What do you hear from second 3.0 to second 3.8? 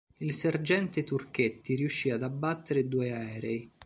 aerei.